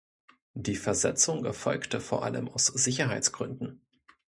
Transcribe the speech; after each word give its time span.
Die 0.55 0.77
Versetzung 0.77 1.45
erfolgte 1.45 2.01
vor 2.01 2.23
allem 2.25 2.47
aus 2.49 2.65
Sicherheitsgründen. 2.65 3.83